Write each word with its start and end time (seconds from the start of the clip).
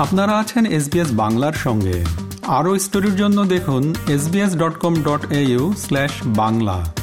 আপনারা 0.00 0.38
আছেন 0.38 0.66
এসবিএস 0.66 1.12
বাংলার 1.12 1.52
সঙ্গে। 1.52 2.04
আরও 2.46 2.78
স্টোরির 2.78 3.16
জন্য 3.16 3.44
দেখুন 3.44 3.94
SBS 4.08 4.56
dot 4.56 4.78
com 4.78 4.94
dot 5.02 5.32
au 5.32 5.74
slash 5.76 6.10
Bangla. 6.26 6.94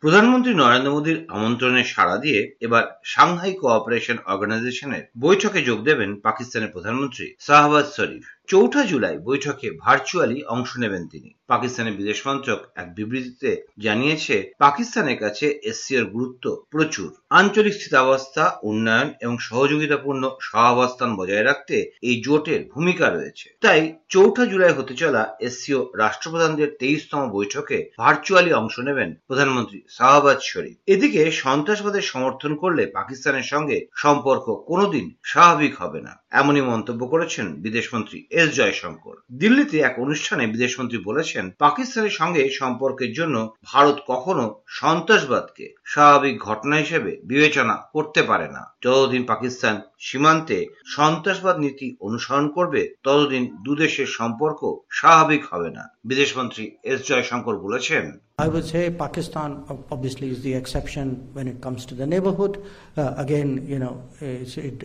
প্রধানমন্ত্রী 0.00 0.54
নরেন্দ্র 0.54 0.92
মোদীর 0.92 1.26
আমন্ত্রণে 1.28 1.84
সাড়া 1.84 2.16
দিয়ে 2.16 2.56
এবার 2.60 3.00
সাংহাই 3.04 3.52
কোঅপারেশন 3.52 4.16
অর্গানাইজেশনের 4.26 5.10
বৈঠকে 5.20 5.62
যোগ 5.62 5.84
দেবেন 5.84 6.20
পাকিস্তানের 6.20 6.68
প্রধানমন্ত্রী 6.68 7.34
শাহবাজ 7.40 7.84
শরীফ। 7.96 8.24
চৌঠা 8.46 8.82
জুলাই 8.82 9.18
বৈঠকে 9.18 9.70
ভার্চুয়ালি 9.80 10.44
অংশ 10.44 10.78
নেবেন 10.78 11.08
তিনি। 11.08 11.35
পাকিস্তানের 11.48 11.98
বিদেশ 12.00 12.18
মন্ত্রক 12.26 12.60
এক 12.80 12.86
বিবৃতিতে 12.96 13.50
জানিয়েছে, 13.86 14.36
পাকিস্তানের 14.64 15.18
কাছে 15.24 15.46
এসসিওর 15.70 16.06
গুরুত্ব 16.14 16.44
প্রচুর। 16.74 17.08
আঞ্চলিক 17.38 17.74
স্থিতাবস্থা, 17.78 18.44
উন্নয়ন 18.70 19.08
এবং 19.24 19.34
সহযোগিতাপূর্ণ 19.48 20.22
সহাবস্থান 20.48 21.10
বজায় 21.18 21.46
রাখতে 21.48 21.76
এই 22.08 22.16
জোটের 22.26 22.60
ভূমিকা 22.74 23.06
রয়েছে। 23.08 23.46
তাই 23.64 23.80
চৌঠা 24.14 24.44
জুলাই 24.50 24.76
হতে 24.78 24.94
চলা 25.02 25.22
এসসিও 25.46 25.80
রাষ্ট্রপ্রধানদের 26.02 26.68
তেইশতম 26.80 27.22
বৈঠকে 27.36 27.78
ভার্চুয়ালি 28.02 28.52
অংশ 28.60 28.76
নেবেন 28.88 29.10
প্রধানমন্ত্রী 29.28 29.78
শাহবাজ 29.96 30.38
শরীফ। 30.52 30.76
এদিকে 30.94 31.20
সন্ত্রাসবাদের 31.44 32.04
সমর্থন 32.12 32.52
করলে 32.62 32.82
পাকিস্তানের 32.98 33.46
সঙ্গে 33.52 33.76
সম্পর্ক 34.04 34.46
কোনোদিন 34.70 35.06
স্বাভাবিক 35.30 35.72
হবে 35.82 36.00
না, 36.06 36.12
এমনই 36.40 36.64
মন্তব্য 36.70 37.02
করেছেন 37.12 37.46
বিদেশমন্ত্রী 37.64 38.18
এস 38.40 38.48
জয়শঙ্কর। 38.58 39.16
দিল্লিতে 39.42 39.76
এক 39.88 39.94
অনুষ্ঠানে 40.04 40.44
বিদেশমন্ত্রী 40.54 40.98
বলেছেন 41.08 41.35
পাকিস্তানের 41.58 42.14
সঙ্গে 42.20 42.42
সম্পর্কের 42.60 43.12
জন্য 43.12 43.36
ভারত 43.64 43.96
কখনো 44.06 44.44
সন্ত্রাসবাদকে 44.80 45.66
স্বাভাবিক 45.84 46.34
ঘটনা 46.38 46.76
হিসেবে 46.76 47.12
বিবেচনা 47.24 47.74
করতে 47.92 48.20
পারে 48.22 48.48
না 48.48 48.62
যতদিন 48.84 49.22
পাকিস্তান 49.26 49.74
সীমান্তে 49.98 50.58
সন্ত্রাসবাদ 50.86 51.56
নীতি 51.58 51.88
অনুসরণ 52.00 52.46
করবে 52.48 52.80
ততদিন 53.02 53.44
দুদেশের 53.64 54.08
সম্পর্ক 54.18 54.60
স্বাভাবিক 54.90 55.42
হবে 55.52 55.70
না 55.70 55.84
বিদেশমন্ত্রী 56.04 56.64
এস 56.84 56.98
জয়শঙ্কর 57.08 57.54
বলেছেন 57.58 58.06
I 58.38 58.48
would 58.48 58.66
say 58.66 58.90
Pakistan 58.90 59.50
obviously 59.90 60.28
is 60.28 60.40
the 60.42 60.54
exception 60.54 61.06
when 61.32 61.46
it 61.48 61.58
comes 61.62 61.80
to 61.86 61.94
the 61.94 62.06
neighborhood. 62.06 62.54
Uh, 62.96 63.14
again, 63.16 63.50
you 63.66 63.78
know, 63.78 63.94
it 64.20 64.78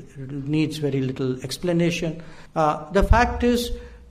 needs 0.47 0.75
very 0.77 1.01
little 1.01 1.31
explanation. 1.43 2.11
Uh, 2.55 2.73
the 2.91 3.03
fact 3.03 3.39
is 3.43 3.59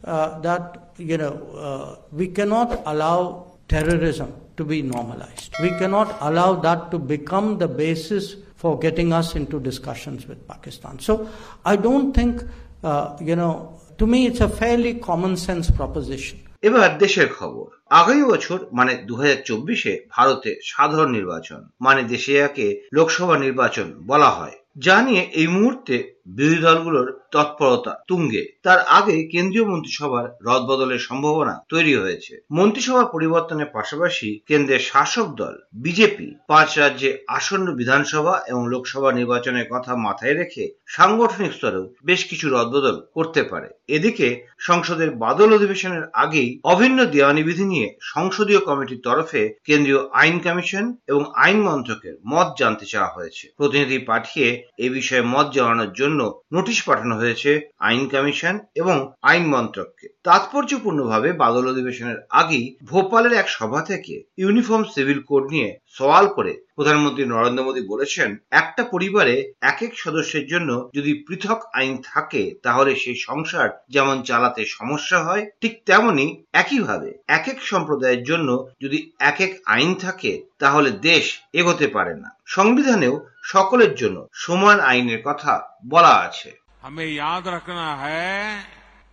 that, 0.03 0.93
you 0.99 1.19
know, 1.19 1.35
uh, 1.57 1.97
we 2.13 2.29
cannot 2.29 2.83
allow 2.87 3.53
terrorism 3.69 4.35
to 4.57 4.65
be 4.65 4.83
normalized. 4.83 5.55
We 5.63 5.71
cannot 5.71 6.17
allow 6.21 6.55
that 6.57 6.91
to 6.91 6.99
become 6.99 7.59
the 7.59 7.69
basis 7.69 8.37
for 8.57 8.79
getting 8.79 9.13
us 9.13 9.37
into 9.37 9.61
discussions 9.61 10.27
with 10.27 10.47
Pakistan. 10.47 10.99
So 10.99 11.29
I 11.65 11.77
don't 11.77 12.13
think, 12.13 12.43
uh, 12.83 13.17
you 13.21 13.37
know, 13.37 13.81
to 13.99 14.07
me 14.07 14.27
it's 14.27 14.41
a 14.41 14.49
fairly 14.49 14.95
common 14.95 15.37
sense 15.37 15.71
proposition. 15.71 16.39
এবার 16.63 16.91
দেশের 16.99 17.29
খবর 17.39 17.67
আগামী 18.01 18.25
বছর 18.33 18.59
মানে 18.73 18.93
দু 19.09 19.15
চব্বিশে 19.45 19.95
ভারতে 20.11 20.51
সাধারণ 20.65 21.11
নির্বাচন 21.11 21.61
মানে 21.81 22.03
দেশে 22.05 22.33
একে 22.49 22.67
লোকসভা 22.93 23.37
নির্বাচন 23.39 23.89
বলা 24.07 24.31
হয় 24.31 24.57
যা 24.77 24.97
নিয়ে 25.03 25.23
এই 25.41 25.47
মুহূর্তে 25.47 25.95
বিরোধী 26.37 26.61
দলগুলোর 26.61 27.09
তৎপরতা 27.31 27.93
তুঙ্গে। 28.09 28.43
তার 28.63 28.81
আগে 28.89 29.17
কেন্দ্রীয় 29.33 29.67
মন্ত্রিসভার 29.67 30.27
রদবদলের 30.43 30.99
সম্ভাবনা 30.99 31.55
তৈরি 31.69 31.95
হয়েছে। 31.95 32.33
মন্ত্রিসভার 32.51 33.07
পরিবর্তনের 33.07 33.73
পাশাপাশি 33.73 34.29
কেন্দ্রের 34.47 34.83
শাসক 34.91 35.29
দল, 35.35 35.55
বিজেপি, 35.75 36.29
পাঁচ 36.47 36.79
রাজ্যে 36.79 37.11
আসন্ন 37.29 37.67
বিধানসভা 37.75 38.35
এবং 38.49 38.63
লোকসভা 38.69 39.11
নির্বাচনের 39.13 39.67
কথা 39.71 39.93
মাথায় 39.97 40.35
রেখে 40.35 40.65
সাংগঠনিক 40.87 41.53
স্তরেও 41.53 41.85
বেশ 42.05 42.21
কিছু 42.25 42.47
রদবদল 42.49 42.97
করতে 43.15 43.43
পারে। 43.43 43.69
এদিকে 43.89 44.29
সংসদের 44.59 45.11
বাদল 45.11 45.51
অধিবেশনের 45.53 46.05
আগেই 46.15 46.51
অভিন্ন 46.65 46.99
দেওয়ানি 47.05 47.43
বিধি 47.43 47.65
নিয়ে 47.65 47.89
সংসদীয় 48.01 48.61
কমিটির 48.61 49.05
তরফে 49.05 49.43
কেন্দ্রীয় 49.65 50.01
আইন 50.13 50.37
কমিশন 50.39 50.85
এবং 51.07 51.23
আইন 51.37 51.59
মন্ত্রকের 51.63 52.15
মত 52.27 52.49
জানতে 52.59 52.87
চাওয়া 52.87 53.15
হয়েছে। 53.15 53.45
প্রতিনিধি 53.57 53.99
পাঠিয়ে 53.99 54.49
এ 54.79 54.87
বিষয়ে 54.91 55.23
মত 55.23 55.47
জানানোর 55.53 55.93
জন্য 55.93 56.20
নোটিশ 56.53 56.79
পাঠানো 56.89 57.15
হয়েছে 57.17 57.51
আইন 57.79 58.03
কমিশন 58.09 58.55
এবং 58.75 58.97
আইন 59.23 59.45
মন্ত্রককে। 59.47 60.07
তাৎপর্যপূর্ণভাবে 60.25 61.29
বাদল 61.33 61.65
অধিবেশনের 61.69 62.19
আগেই 62.31 62.67
ভোপালের 62.85 63.33
এক 63.33 63.49
সভা 63.49 63.81
থেকে 63.83 64.15
ইউনিফর্ম 64.39 64.85
সিভিল 64.95 65.21
কোড 65.23 65.45
নিয়ে 65.51 65.69
সওয়াল 65.89 66.27
করে 66.27 66.53
প্রধানমন্ত্রী 66.77 67.25
নরেন্দ্র 67.25 67.67
মোদী 67.67 67.83
বলেছেন, 67.89 68.31
একটা 68.51 68.83
পরিবারে 68.85 69.35
এক 69.61 69.79
এক 69.83 69.93
সদস্যের 69.99 70.47
জন্য 70.47 70.71
যদি 70.95 71.13
পৃথক 71.27 71.61
আইন 71.73 71.95
থাকে, 72.05 72.43
তাহলে 72.63 72.95
সেই 72.95 73.19
সংসার 73.29 73.69
যেমন 73.89 74.17
চালাতে 74.23 74.63
সমস্যা 74.79 75.19
হয়, 75.25 75.45
ঠিক 75.61 75.75
তেমনি 75.87 76.27
একইভাবে 76.53 77.11
এক 77.29 77.45
এক 77.49 77.59
সম্প্রদায়ের 77.63 78.23
জন্য 78.23 78.49
যদি 78.81 78.99
এক 79.21 79.39
এক 79.41 79.53
আইন 79.67 79.91
থাকে, 79.95 80.33
তাহলে 80.59 80.91
দেশ 80.91 81.25
এগোতে 81.53 81.87
পারে 81.87 82.15
না। 82.15 82.29
সংবিধানেও 82.47 83.15
সকলের 83.52 83.94
জন্য 83.96 84.18
সমান 84.44 84.78
আইনের 84.92 85.22
কথা 85.28 85.54
বলা 85.92 86.14
আছে 86.28 86.52
हमें 86.86 87.10
याद 87.14 87.44
रखना 87.48 87.90
है 87.98 88.36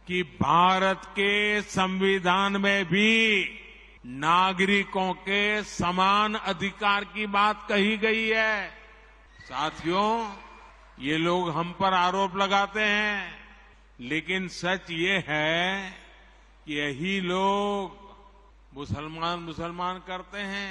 कि 0.08 0.22
भारत 0.40 1.02
के 1.18 1.32
संविधान 1.70 2.56
में 2.60 2.80
भी 2.84 3.12
नागरिकों 4.22 5.12
के 5.20 5.42
समान 5.70 6.34
अधिकार 6.52 7.04
की 7.14 7.26
बात 7.28 7.66
कही 7.68 7.96
गई 7.98 8.26
है 8.28 8.56
साथियों 9.42 10.10
ये 10.98 11.16
लोग 11.18 11.48
हम 11.50 11.72
पर 11.80 11.94
आरोप 11.96 12.36
लगाते 12.36 12.80
हैं 12.80 13.16
लेकिन 14.02 14.48
सच 14.50 14.90
ये 14.98 15.16
है 15.28 15.60
कि 16.64 16.74
यही 16.74 17.20
लोग 17.22 18.00
मुसलमान 18.72 19.38
मुसलमान 19.40 20.02
करते 20.06 20.40
हैं 20.52 20.70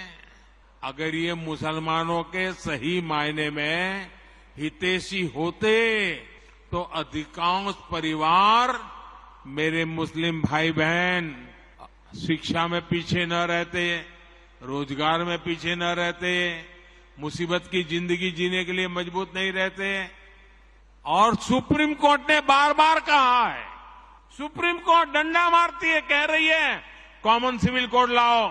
अगर 0.82 1.14
ये 1.14 1.34
मुसलमानों 1.37 2.22
के 2.25 2.53
सही 2.54 3.00
मायने 3.03 3.50
में 3.50 4.10
हितेशी 4.59 5.22
होते 5.26 5.75
तो 6.72 6.82
अधिकांश 6.97 7.75
परिवार 7.91 8.78
मेरे 9.48 9.84
मुस्लिम 9.84 10.41
भाई 10.42 10.72
बहन 10.72 11.34
शिक्षा 12.16 12.66
में 12.69 12.81
पीछे 12.82 13.25
न 13.26 13.32
रहते, 13.47 13.97
रोज़गार 14.62 15.25
में 15.25 15.38
पीछे 15.38 15.75
न 15.75 15.82
रहते, 15.94 16.32
मुसीबत 17.19 17.69
की 17.72 17.82
ज़िंदगी 17.84 18.31
जीने 18.32 18.65
के 18.65 18.72
लिए 18.72 18.88
मज़बूत 18.88 19.34
नहीं 19.34 19.53
रहते। 19.53 19.88
और 21.04 21.34
सुप्रीम 21.38 21.94
कोर्ट 21.94 22.31
ने 22.31 22.41
बार 22.42 22.72
बार 22.75 23.00
कहा 23.00 23.47
है, 23.47 23.65
सुप्रीम 24.38 24.78
कोर्ट 24.81 25.09
डंडा 25.10 25.48
मारती 25.50 25.88
है, 25.88 26.00
कह 26.03 26.25
रही 26.25 26.47
है, 26.47 26.82
कॉमन 27.25 27.59
सिविल 27.59 27.86
कोड 27.86 28.10
लाओ। 28.10 28.48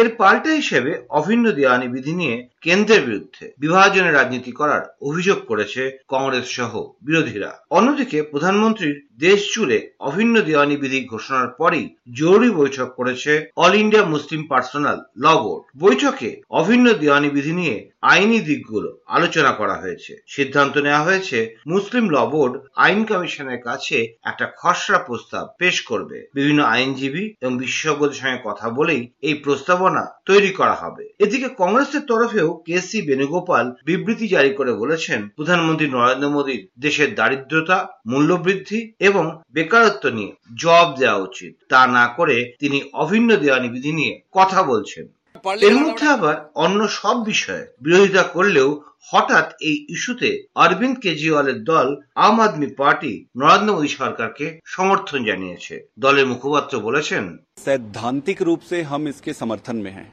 এর 0.00 0.08
পাল্টা 0.20 0.50
হিসেবে 0.50 0.92
অভিন্ন 1.08 1.52
দেওয়ানি 1.52 1.88
বিধি 1.88 2.14
নিয়ে 2.14 2.48
কেন্দ্রের 2.62 3.02
বিরুদ্ধে 3.02 3.52
বিভাজনের 3.58 4.14
রাজনীতি 4.14 4.52
করার 4.52 4.82
অভিযোগ 5.02 5.38
করেছে 5.46 5.82
কংগ্রেস 6.08 6.46
সহ 6.50 6.72
বিরোধীরা। 7.02 7.50
অন্যদিকে 7.70 8.22
প্রধানমন্ত্রীর 8.22 9.08
দেশ 9.18 9.54
জুড়ে 9.54 9.78
অভিন্ন 10.00 10.40
দেওয়ানি 10.40 10.76
বিধি 10.76 11.00
ঘোষণার 11.04 11.48
পরই 11.48 11.94
জরুরি 12.12 12.50
বৈঠক 12.50 12.88
করেছে 12.96 13.32
All 13.56 13.74
India 13.74 14.04
Muslim 14.04 14.42
personal 14.48 14.98
law 15.16 15.26
board. 15.42 15.64
বৈঠকে 15.78 16.30
অভিন্ন 16.50 16.92
দেওয়ানি 16.92 17.30
বিধি 17.30 17.52
নিয়ে 17.52 17.90
আইনি 18.02 18.40
দিকগুলো 18.40 18.90
আলোচনা 19.06 19.52
করা 19.52 19.76
হয়েছে। 19.76 20.12
সিদ্ধান্ত 20.26 20.74
নেওয়া 20.78 21.02
হয়েছে, 21.02 21.38
মুসলিম 21.66 22.04
ল 22.10 22.16
বোর্ড 22.26 22.54
আইন 22.76 23.00
কমিশনের 23.04 23.60
কাছে 23.62 23.96
একটা 24.24 24.46
খসড়া 24.60 24.98
প্রস্তাব 24.98 25.44
পেশ 25.58 25.76
করবে। 25.80 26.18
বিভিন্ন 26.34 26.60
আইনজীবী 26.64 27.24
এবং 27.40 27.52
বিশেষজ্ঞদের 27.58 28.20
সঙ্গে 28.20 28.40
কথা 28.44 28.66
বলেই 28.70 29.02
এই 29.22 29.34
প্রস্তাবনা 29.34 29.87
তৈরি 30.26 30.50
করা 30.50 30.74
হবে। 30.74 31.08
এদিকে 31.18 31.48
কংগ্রেসের 31.58 32.00
তরফেও 32.00 32.62
কে 32.66 32.80
সি 32.80 33.02
বেণুগোপাল 33.02 33.72
বিবৃতি 33.84 34.28
জারি 34.28 34.50
করে 34.50 34.72
বলেছেন, 34.72 35.28
প্রধানমন্ত্রী 35.28 35.88
নরেন্দ্র 35.88 36.28
মোদীর 36.28 36.68
দেশের 36.78 37.14
দারিদ্রতা, 37.14 37.88
মূল্যবৃদ্ধি 38.06 38.92
এবং 38.98 39.42
বেকারত্ব 39.50 40.08
নিয়ে 40.08 40.32
জবাব 40.54 40.96
দেওয়া 40.98 41.16
উচিত। 41.16 41.56
তা 41.68 41.86
না 41.86 42.06
করে 42.08 42.52
তিনি 42.58 42.82
অভিন্ন 42.92 43.36
দেওয়ানি 43.36 43.68
বিধি 43.68 43.92
নিয়ে 43.92 44.20
কথা 44.32 44.62
বলছেন। 44.62 45.17
এর 45.65 45.75
মধ্যে 45.83 46.05
আবার 46.15 46.35
অন্য 46.55 46.79
সব 46.99 47.15
বিষয়ে 47.25 47.63
বিরোধিতা 47.81 48.23
করলেও 48.35 48.69
হঠাৎ 49.11 49.47
এই 49.61 49.75
ইস্যুতে 49.89 50.29
অরবিন্দ 50.55 50.95
কেজরিওয়ালের 51.03 51.59
দল 51.63 51.87
আম 52.25 52.35
আদমি 52.45 52.69
পার্টি 52.79 53.13
নরেন্দ্র 53.35 53.75
মোদী 53.75 53.89
সরকারকে 53.99 54.45
সমর্থন 54.65 55.19
জানিয়েছে 55.29 55.75
দলের 55.99 56.25
মুখপাত্র 56.31 56.73
বলেছেন 56.87 57.23
सैद्धांतिक 57.59 58.37
रूप 58.41 58.61
से 58.61 58.77
हम 58.83 59.01
इसके 59.07 59.31
समर्थन 59.33 59.77
में 59.77 59.91
हैं 59.91 60.09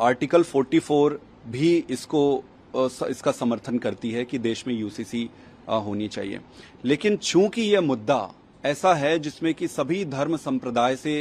आर्टिकल 0.00 0.42
44 0.44 1.10
भी 1.48 1.70
इसको 1.90 2.22
इसका 3.06 3.32
समर्थन 3.32 3.78
करती 3.78 4.10
है 4.10 4.22
कि 4.24 4.36
देश 4.40 4.58
में 4.66 4.74
यूसीसी 4.74 5.22
होनी 5.86 6.08
चाहिए 6.08 6.38
लेकिन 6.84 7.16
चूंकि 7.18 7.62
यह 7.64 7.80
मुद्दा 7.82 8.20
ऐसा 8.64 8.90
है 8.94 9.18
जिसमें 9.18 9.52
कि 9.54 9.68
सभी 9.68 10.04
धर्म 10.06 10.36
संप्रदाय 10.38 10.96
से 10.96 11.14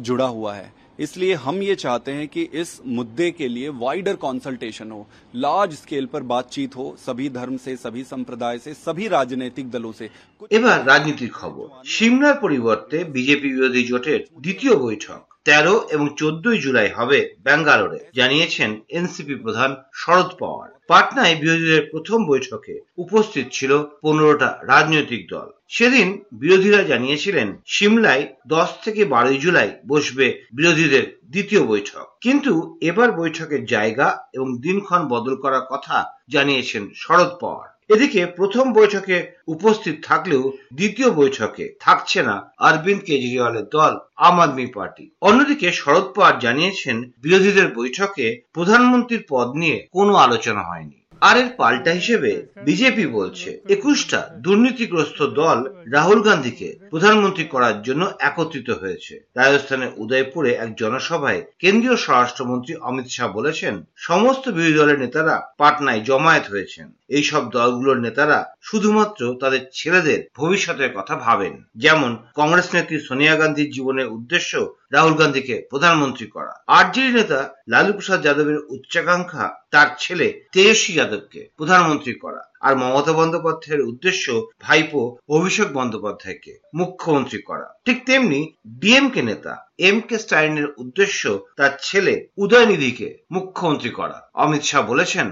जुड़ा 0.00 0.28
हुआ 0.28 0.54
है 0.54 0.68
इसलिए 1.00 1.34
हम 1.36 1.62
ये 1.62 1.74
चाहते 1.74 2.12
हैं 2.12 2.26
कि 2.28 2.42
इस 2.54 2.80
मुद्दे 2.88 3.30
के 3.30 3.48
लिए 3.48 3.68
वाइडर 3.76 4.14
कंसल्टेशन 4.16 4.90
हो 4.90 5.06
लार्ज 5.36 5.74
स्केल 5.74 6.06
पर 6.06 6.22
बातचीत 6.24 6.76
हो 6.76 6.94
सभी 6.98 7.28
धर्म 7.30 7.56
से 7.56 7.76
सभी 7.76 8.04
संप्रदाय 8.04 8.58
से 8.58 8.74
सभी 8.76 9.08
राजनीतिक 9.08 9.70
दलों 9.70 9.92
से 9.92 10.10
এবার 10.50 10.76
রাজনীতির 10.86 11.32
খবর 11.32 11.66
সিমলার 11.94 12.36
পরিবর্তে 12.42 12.98
বিজেপি 13.14 13.48
বিরোধী 13.54 13.82
জোটের 13.90 14.20
দ্বিতীয় 14.44 14.74
বৈঠক 14.78 15.20
তেরো 15.46 15.74
এবং 15.94 16.06
চোদ্দই 16.18 16.58
জুলাই 16.60 16.90
হবে 16.98 17.18
ব্যাঙ্গালোরে 17.46 18.00
জানিয়েছেন 18.18 18.70
এনসিপি 18.90 19.34
প্রধান 19.44 19.70
শরদ 20.00 20.30
পাওয়ার 20.40 20.68
পাটনায় 20.91 21.35
বিরোধীদের 21.35 21.87
প্রথম 21.91 22.25
বৈঠকে 22.25 22.79
উপস্থিত 22.97 23.45
ছিল 23.51 23.71
পনেরোটা 24.01 24.59
রাজনৈতিক 24.63 25.21
দল। 25.29 25.47
সেদিন 25.67 26.23
বিরোধীরা 26.33 26.83
জানিয়েছিলেন, 26.83 27.61
সিমলায় 27.65 28.27
দশ 28.47 28.69
থেকে 28.83 29.05
বারোই 29.05 29.37
জুলাই 29.37 29.69
বসবে 29.87 30.41
বিরোধীদের 30.53 31.19
দ্বিতীয় 31.29 31.61
বৈঠক। 31.63 32.05
কিন্তু 32.21 32.77
এবার 32.81 33.11
বৈঠকের 33.11 33.65
জায়গা 33.65 34.07
এবং 34.33 34.47
দিনক্ষণ 34.61 35.01
বদল 35.07 35.35
করার 35.35 35.65
কথা 35.69 35.97
জানিয়েছেন 36.29 36.89
শরদ 36.95 37.31
পাওয়ার। 37.41 37.80
এদিকে 37.93 38.25
প্রথম 38.25 38.73
বৈঠকে 38.73 39.17
উপস্থিত 39.47 39.95
থাকলেও 40.03 40.53
দ্বিতীয় 40.73 41.09
বৈঠকে 41.11 41.75
থাকছে 41.79 42.23
না 42.23 42.51
অরবিন্দ 42.59 43.01
কেজরিওয়ালের 43.05 43.65
দল, 43.69 43.93
আম 44.15 44.39
আদমি 44.39 44.65
পার্টি। 44.65 45.05
অন্যদিকে 45.21 45.71
শরদ 45.71 46.05
পাওয়ার 46.15 46.39
জানিয়েছেন, 46.39 46.97
বিরোধীদের 47.17 47.67
বৈঠকে 47.75 48.41
প্রধানমন্ত্রীর 48.53 49.23
পদ 49.29 49.47
নিয়ে 49.55 49.87
কোনো 49.91 50.15
আলোচনা 50.15 50.63
হয়নি। 50.63 50.97
আর 51.21 51.37
এর 51.37 51.49
পাল্টা 51.57 51.91
হিসেবে 51.91 52.47
বিজেপি 52.65 53.05
বলছে, 53.07 53.61
একুশটা 53.69 54.29
দুর্নীতিগ্রস্ত 54.35 55.19
দল 55.41 55.59
রাহুল 55.91 56.21
গান্ধীকে 56.21 56.77
প্রধানমন্ত্রী 56.89 57.43
করার 57.43 57.81
জন্য 57.81 58.03
একত্রিত 58.19 58.69
হয়েছে। 58.69 59.13
রাজস্থানের 59.35 59.91
উদয়পুরে 59.97 60.51
এক 60.53 60.69
জনসভায় 60.75 61.41
কেন্দ্রীয় 61.59 61.95
স্বরাষ্ট্রমন্ত্রী 61.95 62.73
অমিত 62.81 63.07
শাহ 63.07 63.27
বলেছেন, 63.31 63.73
সমস্ত 63.95 64.49
বিরোধী 64.49 64.73
দলের 64.73 64.99
নেতারা 64.99 65.35
পাটনায় 65.57 66.01
জমায়েত 66.01 66.45
হয়েছেন। 66.49 66.87
এই 67.11 67.23
সব 67.23 67.43
দলগুলোর 67.51 67.99
নেতারা 67.99 68.39
শুধুমাত্র 68.61 69.21
তাদের 69.41 69.61
ছেলেদের 69.73 70.19
ভবিষ্যতের 70.35 70.91
কথা 70.97 71.15
ভাবেন। 71.15 71.53
যেমন 71.75 72.11
কংগ্রেস 72.35 72.67
নেত্রী 72.75 72.97
সোনিয়া 72.99 73.35
গান্ধীর 73.35 73.73
জীবনের 73.75 74.07
উদ্দেশ্য 74.07 74.51
রাহুল 74.91 75.13
গান্ধীকে 75.13 75.55
প্রধানমন্ত্রী 75.69 76.27
করা। 76.27 76.53
আরজেডি 76.67 77.11
নেতা 77.13 77.39
লালু 77.67 77.91
প্রসাদ 77.93 78.19
যাদবের 78.23 78.59
উচ্চাকাঙ্ক্ষা 78.69 79.45
তার 79.71 79.87
ছেলে 79.99 80.27
তেজস্বী 80.51 80.93
যাদবকে 80.93 81.41
প্রধানমন্ত্রী 81.57 82.13
করা। 82.13 82.41
আর 82.61 82.73
মমতা 82.75 83.13
বন্দ্যোপাধ্যায়ের 83.13 83.81
উদ্দেশ্য 83.81 84.25
ভাইপো 84.61 85.01
অভিষেক 85.29 85.67
বন্দ্যোপাধ্যায়কে 85.73 86.53
মুখ্যমন্ত্রী 86.73 87.39
করা। 87.41 87.67
ঠিক 87.85 87.97
তেমনি 88.05 88.39
ডিএমকে 88.81 89.21
নেতা 89.21 89.53
এম 89.79 89.97
কে 89.99 90.17
স্টাইনের 90.19 90.67
উদ্দেশ্য 90.77 91.21
তার 91.57 91.71
ছেলে 91.81 92.13
উদয়নিধিকে 92.37 93.07
মুখ্যমন্ত্রী 93.31 93.89
করা। 93.89 94.17
অমিত 94.33 94.63
শাহ 94.63 94.81
বলেছেন 94.87 95.27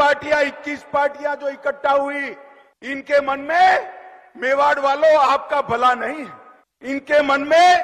पार्टियाँ, 0.00 0.42
इक्कीस 0.42 0.82
पार्टियाँ 0.92 1.34
जो 1.36 1.48
इकट्ठा 1.48 1.92
हुई, 1.92 2.36
इनके 2.82 3.20
मन 3.20 3.40
में 3.42 3.92
मेवाड़ 4.36 4.78
वालों 4.78 5.16
आपका 5.20 5.60
भला 5.62 5.94
नहीं 5.94 6.24
है। 6.24 6.90
इनके 6.90 7.22
मन 7.22 7.40
में 7.48 7.82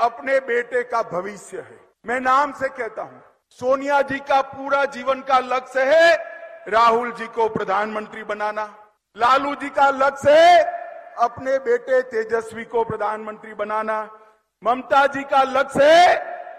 अपने 0.00 0.38
बेटे 0.42 0.82
का 0.84 1.02
भविष्य 1.10 1.58
है। 1.58 1.78
मैं 2.06 2.20
नाम 2.20 2.52
से 2.52 2.68
कहता 2.70 3.02
हूँ, 3.02 3.22
सोनिया 3.58 4.00
जी 4.02 4.18
का 4.20 4.40
पूरा 4.42 4.84
जीवन 4.86 5.20
का 5.28 5.38
लक्ष्य 5.38 5.82
है 5.86 6.14
राहुल 6.68 7.12
जी 7.12 7.26
को 7.28 7.48
प्रधानमंत्री 7.48 8.22
बनाना। 8.24 8.64
लालू 9.16 9.54
जी 9.54 9.68
का 9.70 9.88
लक्ष्य 9.90 10.32
है 10.32 10.62
अपने 11.20 11.58
बेटे 11.58 12.00
तेजस्वी 12.10 12.64
को 12.64 12.84
प्रधानमंत्री 12.84 13.54
बनाना। 13.54 13.98
ममता 14.62 15.06
जी 15.06 15.22
का 15.24 15.42
लक्ष्य 15.42 15.84
है 15.84 16.14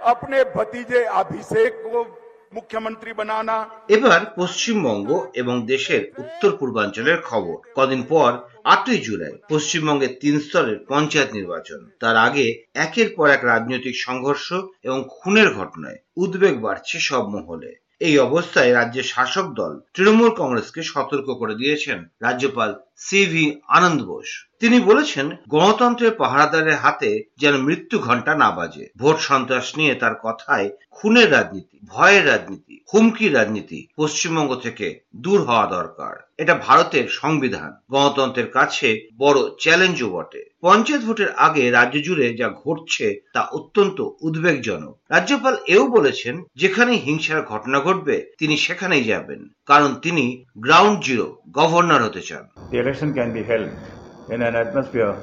अपने 0.05 0.43
भतीजे 0.55 1.03
अभिषेक 1.05 1.81
को 1.85 2.03
মুখ্যমন্ত্রী 2.53 3.13
বানানা। 3.13 3.57
এবার 3.87 4.21
পশ্চিমবঙ্গ 4.35 5.09
এবং 5.33 5.65
দেশের 5.65 6.11
উত্তর 6.17 6.51
পূর্বাঞ্চলের 6.57 7.21
খবর। 7.21 7.57
কদিন 7.75 8.03
পর 8.03 8.31
আটই 8.63 8.97
জুলাই 8.97 9.33
পশ্চিমবঙ্গে 9.49 10.07
তিন 10.21 10.39
স্তরের 10.39 10.85
পঞ্চায়েত 10.89 11.29
নির্বাচন। 11.33 11.89
তার 11.99 12.17
আগে 12.17 12.63
একের 12.73 13.09
পর 13.15 13.29
এক 13.29 13.43
রাজনৈতিক 13.43 13.95
সংঘর্ষ 13.99 14.53
এবং 14.83 14.99
খুনের 15.09 15.49
ঘটনায় 15.53 15.99
উদ্বেগ 16.17 16.61
বাড়ছে 16.61 16.99
সব 16.99 17.23
মহলে। 17.29 17.71
এই 17.99 18.19
অবস্থায় 18.19 18.73
রাজ্যের 18.73 19.03
শাসক 19.03 19.47
দল 19.53 19.73
তৃণমূল 19.93 20.29
কংগ্রেসকে 20.29 20.81
সতর্ক 20.83 21.27
করে 21.31 21.55
দিয়েছেন 21.55 21.99
রাজ্যপাল 22.21 22.71
সি 22.97 23.25
ভি 23.25 23.45
আনন্দ 23.67 24.01
বোস। 24.05 24.50
তিনি 24.61 24.79
বলেছেন, 24.79 25.29
গণতন্ত্রের 25.49 26.11
পাহারাদারের 26.11 26.75
হাতে 26.75 27.23
যেন 27.37 27.57
মৃত্যু 27.57 27.99
ঘণ্টা 27.99 28.35
না 28.35 28.51
বাজে। 28.51 28.89
ভোট 28.97 29.17
সন্ত্রাস 29.17 29.77
নিয়ে 29.77 29.95
তার 29.95 30.15
কথায় 30.23 30.69
খুনের 30.91 31.31
রাজনীতি, 31.31 31.79
ভয়ের 31.83 32.27
রাজনীতি, 32.27 32.83
হুমকির 32.93 33.33
রাজনীতি 33.33 33.87
পশ্চিমবঙ্গ 33.97 34.55
থেকে 34.55 34.99
দূর 35.15 35.43
হওয়া 35.43 35.67
দরকার। 35.67 36.29
এটা 36.37 36.53
ভারতের 36.53 37.07
সংবিধান। 37.09 37.77
গণতন্ত্রের 37.91 38.51
কাছে 38.51 39.09
বড় 39.17 39.39
চ্যালেঞ্জও 39.61 40.09
বটে। 40.09 40.49
পঞ্চায়েত 40.61 41.03
ভোটের 41.03 41.35
আগে 41.35 41.71
রাজ্য 41.71 42.03
জুড়ে 42.03 42.33
যা 42.33 42.49
ঘটছে 42.49 43.21
তা 43.33 43.41
অত্যন্ত 43.41 44.09
উদ্বেগজনক। 44.21 44.99
রাজ্যপাল 45.09 45.57
এও 45.67 45.87
বলেছেন 45.87 46.43
যেখানে 46.55 46.91
হিংসার 46.91 47.41
ঘটনা 47.41 47.79
ঘটবে, 47.79 48.31
তিনি 48.37 48.57
সেখানেই 48.57 49.03
যাবেন। 49.03 49.47
কারণ 49.65 49.95
তিনি 49.95 50.45
গ্রাউন্ড 50.57 51.03
জিরো 51.03 51.37
গভর্নর 51.51 52.03
হতে 52.03 52.21
চান। 52.21 52.47
The 52.71 52.81
election 52.81 53.09
can 53.13 53.29
be 53.37 53.43
held 53.49 54.00
in 54.31 54.41
an 54.41 54.55
atmosphere 54.55 55.15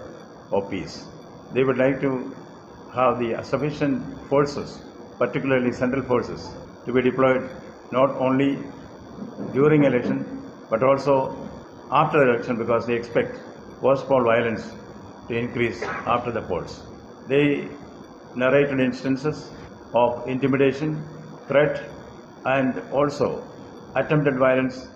of 0.52 0.70
peace. 0.70 1.06
They 1.52 1.64
would 1.64 1.78
like 1.78 2.00
to 2.02 2.34
have 2.94 3.18
the 3.18 3.42
sufficient 3.42 4.02
forces, 4.28 4.78
particularly 5.18 5.72
central 5.72 6.02
forces, 6.02 6.48
to 6.84 6.92
be 6.92 7.02
deployed 7.02 7.50
not 7.90 8.10
only 8.16 8.58
during 9.52 9.84
election 9.84 10.18
but 10.70 10.82
also 10.82 11.14
after 11.90 12.22
election 12.28 12.58
because 12.58 12.86
they 12.86 12.94
expect 12.94 13.38
post-poll 13.80 14.24
violence 14.24 14.70
to 15.28 15.34
increase 15.34 15.82
after 15.82 16.30
the 16.30 16.42
polls. 16.42 16.82
They 17.26 17.68
narrated 18.34 18.80
instances 18.80 19.50
of 19.94 20.28
intimidation, 20.28 21.02
threat, 21.46 21.82
and 22.44 22.82
also 22.92 23.42
attempted 23.94 24.36
violence 24.36 24.88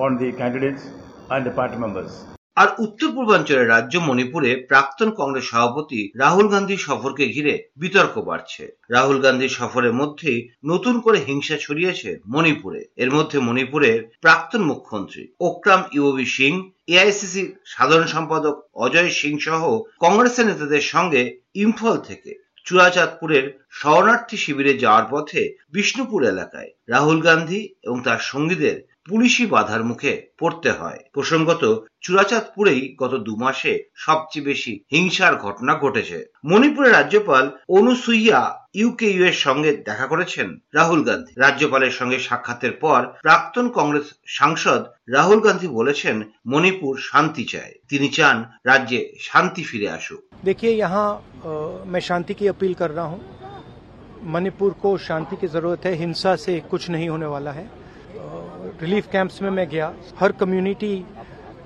on 0.00 0.18
the 0.18 0.32
candidates 0.32 0.88
and 1.30 1.46
the 1.46 1.52
party 1.52 1.76
members. 1.76 2.24
আর 2.56 2.68
উত্তর 2.78 3.08
পূর্বাঞ্চলের 3.12 3.68
রাজ্য 3.68 3.98
মণিপুরে 3.98 4.56
প্রাক্তন 4.68 5.10
কংগ্রেস 5.10 5.44
সভাপতি 5.44 6.12
রাহুল 6.16 6.48
গান্ধীর 6.48 6.78
সফরকে 6.78 7.24
ঘিরে 7.28 7.54
বিতর্ক 7.76 8.18
বাড়ছে। 8.18 8.76
রাহুল 8.90 9.18
গান্ধীর 9.20 9.48
সফরের 9.48 9.92
মধ্যেই 9.92 10.48
নতুন 10.64 11.00
করে 11.00 11.18
হিংসা 11.26 11.56
ছড়িয়েছে 11.60 12.18
মণিপুরে। 12.26 12.84
এর 12.96 13.10
মধ্যে 13.10 13.38
মণিপুরের 13.38 13.98
প্রাক্তন 14.20 14.62
মুখ্যমন্ত্রী 14.62 15.28
ওক্রাম 15.40 15.82
ইউবি 15.92 16.26
সিং, 16.26 16.52
এআইসিসির 16.86 17.48
সাধারণ 17.66 18.06
সম্পাদক 18.06 18.54
অজয় 18.74 19.10
সিং 19.10 19.38
সহ 19.38 19.62
কংগ্রেসের 19.98 20.46
নেতাদের 20.46 20.80
সঙ্গে 20.80 21.38
ইম্ফল 21.54 21.96
থেকে 21.98 22.30
চূড়াচাঁদপুরের 22.64 23.44
শরণার্থী 23.70 24.36
শিবিরে 24.36 24.78
যাওয়ার 24.78 25.06
পথে 25.10 25.56
বিষ্ণুপুর 25.72 26.20
এলাকায়। 26.24 26.70
রাহুল 26.88 27.20
গান্ধী 27.20 27.74
এবং 27.82 28.02
তার 28.02 28.18
সঙ্গীদের 28.18 28.91
পুলিশি 29.07 29.45
বাধার 29.45 29.81
মুখে 29.83 30.11
পড়তে 30.39 30.69
হয় 30.71 30.99
প্রসঙ্গত 31.13 31.63
চূড়াচাঁদপুরেই 32.01 32.95
গত 32.97 33.13
দু 33.17 33.33
মাসে 33.35 33.73
সবচেয়ে 33.97 34.45
বেশি 34.45 34.73
হিংসার 34.91 35.33
ঘটনা 35.35 35.73
ঘটেছে 35.75 36.17
মণিপুরের 36.45 36.93
রাজ্যপাল 36.93 37.45
অনুসুইয়া 37.77 38.41
ইউকেইউ 38.73 39.21
এর 39.25 39.37
সঙ্গে 39.37 39.71
দেখা 39.85 40.07
করেছেন 40.07 40.47
রাহুল 40.73 41.01
গান্ধী 41.03 41.31
রাজ্যপালের 41.37 41.93
সঙ্গে 41.99 42.17
সাক্ষাতের 42.19 42.73
পর 42.83 43.01
প্রাক্তন 43.21 43.65
কংগ্রেস 43.69 44.07
সাংসদ 44.37 44.81
রাহুল 45.09 45.39
গান্ধী 45.39 45.67
বলেছেন 45.69 46.15
মণিপুর 46.45 46.93
শান্তি 47.09 47.43
চায় 47.45 47.73
তিনি 47.89 48.07
চান 48.09 48.37
রাজ্যে 48.65 48.99
শান্তি 49.21 49.63
ফিরে 49.63 49.89
আসুক 49.89 50.21
देखिए 50.43 50.71
यहाँ 50.75 51.07
अ, 51.43 51.51
मैं 51.85 52.01
शांति 52.01 52.33
की 52.33 52.45
अपील 52.47 52.73
कर 52.73 52.91
रहा 52.91 53.07
हूँ 53.11 53.21
मणिपुर 54.25 54.71
को 54.81 54.89
शांति 54.99 55.35
की 55.35 55.47
ज़रूरत 55.47 55.81
है 55.85 55.93
हिंसा 55.95 56.35
से 56.35 56.53
कुछ 56.71 56.89
नहीं 56.89 57.09
होने 57.09 57.25
वाला 57.25 57.51
है 57.51 57.65
अ, 57.65 57.69
रिलीफ 58.80 59.06
कैंप्स 59.12 59.40
में 59.42 59.48
मैं 59.50 59.68
गया। 59.68 59.92
हर 60.18 60.32
कम्युनिटी 60.32 61.04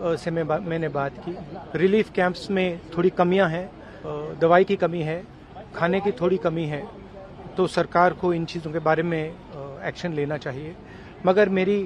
से 0.01 0.31
मैं 0.31 0.47
बा, 0.47 0.59
मैंने 0.59 0.89
बात 0.89 1.13
की। 1.19 1.37
रिलीफ 1.79 2.11
कैंप्स 2.11 2.51
में 2.51 2.81
थोड़ी 2.97 3.11
कमियाँ 3.11 3.49
हैं 3.49 4.39
दवाई 4.41 4.65
की 4.65 4.77
कमी 4.77 5.03
है 5.03 5.23
खाने 5.77 6.01
की 6.01 6.11
थोड़ी 6.13 6.37
कमी 6.37 6.65
है 6.65 6.83
तो 7.57 7.67
सरकार 7.69 8.13
को 8.13 8.33
इन 8.35 8.45
चीज़ों 8.45 8.73
के 8.73 8.79
बारे 8.81 9.03
में 9.03 9.23
एक्शन 9.23 10.13
लेना 10.13 10.37
चाहिए। 10.39 10.75
मगर 11.27 11.49
मेरी 11.51 11.85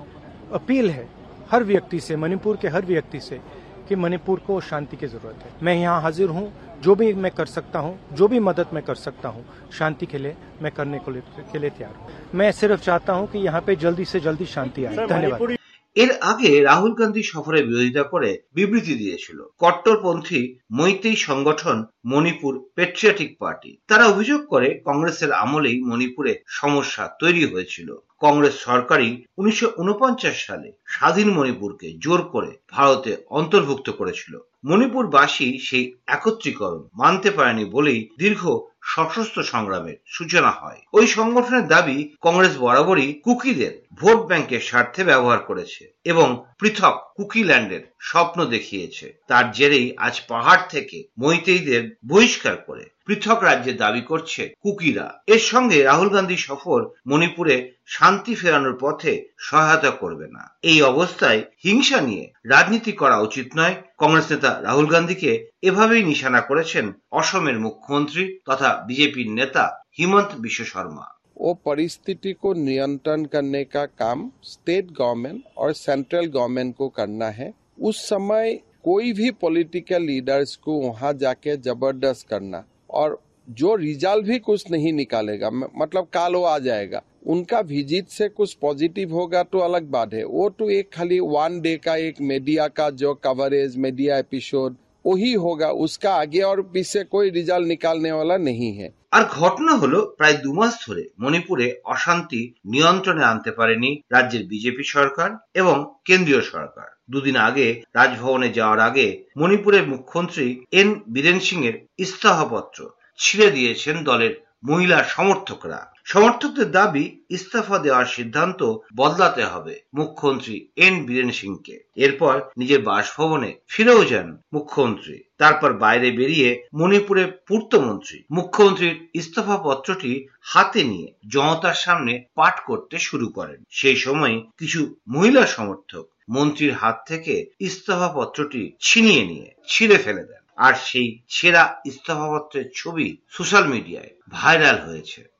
अपील 0.52 0.90
है 0.90 1.08
हर 1.50 1.64
व्यक्ति 1.64 2.00
से 2.00 2.16
मणिपुर 2.16 2.56
के 2.56 2.68
हर 2.68 2.84
व्यक्ति 2.84 3.20
से 3.20 3.40
कि 3.90 3.96
मणिपुर 3.96 4.38
को 4.46 4.60
शांति 4.62 4.96
की 4.96 5.06
ज़रूरत 5.06 5.44
है। 5.44 5.52
मैं 5.62 5.74
यहाँ 5.74 6.00
हाजिर 6.02 6.28
हूँ 6.28 6.52
जो 6.82 6.94
भी 6.94 7.12
मैं 7.14 7.30
कर 7.32 7.46
सकता 7.48 7.78
हूँ 7.78 7.98
जो 8.12 8.28
भी 8.28 8.38
मदद 8.40 8.66
मैं 8.74 8.82
कर 8.82 8.94
सकता 8.96 9.28
हूँ 9.28 9.44
शांति 9.78 10.06
के 10.06 10.18
लिए 10.18 10.36
मैं 10.62 10.72
करने 10.72 10.98
को 10.98 11.10
लिए, 11.10 11.22
के 11.52 11.58
लिए 11.58 11.70
तैयार 11.70 11.94
हूँ। 11.94 12.08
मैं 12.34 12.50
सिर्फ़ 12.52 12.80
चाहता 12.82 13.12
हूँ 13.12 13.26
कि 13.30 13.38
यहाँ 13.38 13.60
पे 13.60 13.76
जल्दी 13.76 14.04
से 14.04 14.20
जल्दी 14.20 14.46
शांति 14.48 14.84
आए। 14.84 15.06
धन्यवाद। 15.06 15.58
এর 15.96 16.10
আগে 16.22 16.50
রাহুল 16.60 16.92
গান্ধী 16.94 17.22
সফরে 17.22 17.60
বিরোধিতা 17.62 18.04
করে 18.04 18.30
বিবৃতি 18.54 18.94
দিয়েছিল, 18.94 19.38
কট্টরপন্থী 19.58 20.40
মৈতেই 20.72 21.16
সংগঠন 21.28 21.76
মণিপুর 22.04 22.52
পেট্রিয়াটিক 22.74 23.30
পার্টি 23.38 23.70
তারা 23.86 24.04
অভিযোগ 24.06 24.40
করে 24.46 24.68
কংগ্রেসের 24.84 25.30
আমলেই 25.34 25.76
মণিপুরে 25.80 26.32
সমস্যা 26.60 27.04
তৈরি 27.20 27.44
হয়েছিল। 27.46 27.88
কংগ্রেস 28.20 28.54
সরকারই 28.60 29.10
উনিশশো 29.38 29.68
উনপঞ্চাশ 29.78 30.36
সালে 30.46 30.68
স্বাধীন 30.86 31.28
মণিপুরকে 31.30 31.88
জোর 31.98 32.20
করে 32.22 32.50
ভারতে 32.70 33.12
অন্তর্ভুক্ত 33.30 33.88
করেছিল। 33.90 34.34
মণিপুরবাসী 34.64 35.48
সেই 35.58 35.84
একত্রীকরণ 36.06 36.82
মানতে 36.94 37.28
পারেনি 37.30 37.64
বলেই 37.64 38.00
দীর্ঘ 38.18 38.42
সশস্ত্র 38.82 39.42
সংগ্রামের 39.42 39.96
সূচনা 40.06 40.50
হয়। 40.50 40.80
ওই 40.92 41.06
সংগঠনের 41.06 41.66
দাবি 41.66 42.16
কংগ্রেস 42.20 42.56
বরাবরই 42.56 43.20
কুকিদের 43.24 43.86
ভোট 43.94 44.18
ব্যাংকের 44.26 44.60
স্বার্থে 44.60 45.04
ব্যবহার 45.04 45.38
করেছে 45.38 45.92
এবং 46.04 46.44
পৃথক 46.58 47.12
কুকিল্যান্ডের 47.16 47.80
স্বপ্ন 48.00 48.44
দেখিয়েছে। 48.44 49.20
তার 49.28 49.52
জেরেই 49.52 49.96
আজ 49.96 50.20
পাহাড় 50.28 50.60
থেকে 50.68 51.04
মৈতেইদের 51.18 51.96
বহিষ্কার 52.06 52.56
করে 52.56 52.84
পৃথক 53.06 53.42
রাজ্যে 53.42 53.72
দাবি 53.72 54.00
করছে 54.00 54.54
কুকিরা। 54.60 55.22
এর 55.26 55.38
সঙ্গে 55.38 55.82
রাহুল 55.82 56.08
গান্ধী 56.08 56.36
সফর 56.36 56.86
মণিপুরে 57.06 57.72
শান্তি 57.86 58.34
ফেরানোর 58.34 58.78
পথে 58.80 59.28
সহায়তা 59.38 59.90
করবে 59.90 60.28
না। 60.28 60.56
এই 60.62 60.82
অবস্থায় 60.82 61.44
হিংসা 61.64 62.00
নিয়ে 62.00 62.32
রাজনীতি 62.44 62.92
করা 62.92 63.18
উচিত 63.18 63.48
নয়। 63.56 63.74
কংগ্রেস 63.98 64.32
নেতা 64.32 64.62
রাহুল 64.62 64.86
গান্ধীকে 64.86 65.49
এভাবেই 65.63 66.03
নিশানা 66.03 66.41
করেছেন 66.41 66.85
অসমের 67.11 67.57
মুখ্যমন্ত্রী 67.59 68.23
তথা 68.47 68.69
বিজেপির 68.87 69.29
নেতা 69.39 69.63
হিমন্ত 69.97 70.31
বিশ্ব 70.43 70.61
শর্মা 70.73 71.05
वो 71.37 71.53
परिस्थिति 71.65 72.31
को 72.33 72.49
नियंत्रण 72.59 73.23
करने 73.25 73.63
का 73.65 73.85
काम 73.95 74.19
स्टेट 74.43 74.85
गवर्नमेंट 74.93 75.39
और 75.57 75.73
सेंट्रल 75.75 76.25
गवर्नमेंट 76.27 76.75
को 76.75 76.87
करना 76.89 77.29
है 77.31 77.47
उस 77.81 77.97
समय 78.09 78.59
कोई 78.83 79.11
भी 79.13 79.29
पॉलिटिकल 79.37 80.01
लीडर्स 80.03 80.55
को 80.57 80.79
वहां 80.79 81.11
जाके 81.17 81.57
जबरदस्त 81.59 82.27
करना 82.27 82.63
और 82.91 83.19
जो 83.47 83.73
रिजल्ट 83.77 84.25
भी 84.25 84.37
कुछ 84.39 84.71
नहीं 84.71 84.93
निकालेगा 84.93 85.49
मतलब 85.51 86.07
काल 86.13 86.35
वो 86.35 86.43
आ 86.45 86.57
जाएगा 86.59 87.01
उनका 87.25 87.59
विजिट 87.65 88.07
से 88.09 88.27
कुछ 88.29 88.53
पॉजिटिव 88.61 89.13
होगा 89.13 89.43
तो 89.43 89.59
अलग 89.59 89.89
बात 89.89 90.13
है 90.13 90.23
वो 90.25 90.49
तो 90.49 90.69
एक 90.69 90.91
खाली 90.93 91.19
वन 91.19 91.59
डे 91.61 91.75
का 91.77 91.95
एक 91.99 92.21
मीडिया 92.23 92.67
का 92.69 92.89
जो 92.93 93.13
कवरेज 93.23 93.77
मीडिया 93.77 94.17
एपिसोड 94.17 94.75
ওহি 95.04 95.32
হোগা 95.36 95.70
উসকা 95.84 96.10
আগে 96.14 96.40
আর 96.44 96.58
পিছে 96.72 97.00
কই 97.04 97.26
রিজাল 97.30 97.62
নিকালনে 97.64 98.10
ওয়ালা 98.12 98.36
নেহি 98.38 98.70
হে 98.78 98.88
আর 99.10 99.24
ঘটনা 99.38 99.72
হলো 99.76 100.14
প্রায় 100.18 100.36
দু 100.36 100.50
মাস 100.52 100.72
ধরে 100.86 101.04
মণিপুরে 101.18 101.66
অশান্তি 101.84 102.42
নিয়ন্ত্রণে 102.64 103.22
আনতে 103.24 103.50
পারেনি 103.50 103.90
রাজ্যের 104.10 104.44
বিজেপি 104.46 104.84
সরকার 104.84 105.30
এবং 105.54 105.76
কেন্দ্রীয় 106.04 106.40
সরকার। 106.40 106.88
দুদিন 107.10 107.36
আগে 107.36 107.66
রাজভবনে 107.94 108.48
যাওয়ার 108.52 108.80
আগে 108.80 109.06
মণিপুরের 109.36 109.86
মুখ্যমন্ত্রী 109.86 110.46
এন 110.72 110.88
বীরেন 111.08 111.38
সিং 111.40 111.58
এর 111.64 111.76
ইস্তফাপত্র 111.98 112.78
ছিঁড়ে 113.18 113.50
দিয়েছেন 113.50 113.96
দলের 114.04 114.32
মহিলা 114.64 114.98
সমর্থকরা। 115.04 115.80
সমর্থকদের 116.12 116.70
দাবি, 116.70 117.04
ইস্তফা 117.30 117.78
দেওয়ার 117.78 118.06
সিদ্ধান্ত 118.06 118.60
বদলাতে 118.96 119.44
হবে 119.44 119.74
মুখ্যমন্ত্রী 119.94 120.68
এন 120.76 121.06
বীরেন 121.06 121.30
সিংকে। 121.30 121.76
এরপর 121.96 122.34
নিজের 122.56 122.82
বাসভবনে 122.82 123.50
ফিরেও 123.68 124.04
যান 124.04 124.28
মুখ্যমন্ত্রী। 124.52 125.16
তারপর 125.38 125.72
বাইরে 125.72 126.10
বেরিয়ে 126.10 126.50
মণিপুরের 126.74 127.28
পূর্তমন্ত্রী 127.46 128.18
মুখ্যমন্ত্রীর 128.30 129.08
ইস্তফা 129.14 129.56
পত্রটি 129.56 130.12
হাতে 130.40 130.84
নিয়ে 130.84 131.08
জনতার 131.28 131.74
সামনে 131.74 132.12
পাঠ 132.34 132.60
করতে 132.66 132.98
শুরু 132.98 133.28
করেন। 133.28 133.64
সেই 133.70 133.96
সময় 133.96 134.42
কিছু 134.58 134.80
মহিলা 135.08 135.46
সমর্থক 135.46 136.04
মন্ত্রীর 136.30 136.72
হাত 136.72 136.96
থেকে 137.06 137.34
ইস্তফা 137.60 138.08
পত্রটি 138.16 138.62
ছিনিয়ে 138.80 139.24
নিয়ে 139.24 139.48
ছিঁড়ে 139.68 139.98
ফেলে 139.98 140.24
দেন। 140.24 140.42
আর 140.56 140.74
সেই 140.84 141.08
ছেঁড়া 141.28 141.64
ইস্তফাপত্রের 141.86 142.66
ছবি 142.74 143.16
সোশ্যাল 143.28 143.64
মিডিয়ায় 143.66 144.10
ভাইরাল 144.30 144.78
হয়েছে। 144.88 145.39